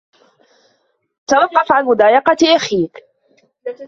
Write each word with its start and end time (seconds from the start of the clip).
توقف 1.27 1.71
عن 1.71 1.85
مضايقة 1.85 2.55
أخيك! 2.55 3.03